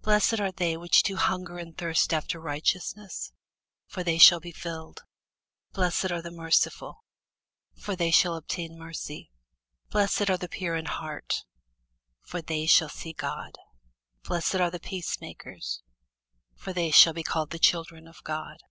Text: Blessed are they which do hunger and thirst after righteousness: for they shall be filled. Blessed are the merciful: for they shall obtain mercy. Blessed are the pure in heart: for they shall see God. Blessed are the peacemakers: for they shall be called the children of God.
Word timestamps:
Blessed 0.00 0.40
are 0.40 0.50
they 0.52 0.74
which 0.78 1.02
do 1.02 1.16
hunger 1.16 1.58
and 1.58 1.76
thirst 1.76 2.14
after 2.14 2.40
righteousness: 2.40 3.30
for 3.86 4.02
they 4.02 4.16
shall 4.16 4.40
be 4.40 4.50
filled. 4.50 5.04
Blessed 5.72 6.10
are 6.10 6.22
the 6.22 6.30
merciful: 6.30 7.04
for 7.76 7.94
they 7.94 8.10
shall 8.10 8.36
obtain 8.36 8.78
mercy. 8.78 9.30
Blessed 9.90 10.30
are 10.30 10.38
the 10.38 10.48
pure 10.48 10.76
in 10.76 10.86
heart: 10.86 11.44
for 12.22 12.40
they 12.40 12.64
shall 12.64 12.88
see 12.88 13.12
God. 13.12 13.58
Blessed 14.24 14.54
are 14.54 14.70
the 14.70 14.80
peacemakers: 14.80 15.82
for 16.54 16.72
they 16.72 16.90
shall 16.90 17.12
be 17.12 17.22
called 17.22 17.50
the 17.50 17.58
children 17.58 18.08
of 18.08 18.24
God. 18.24 18.62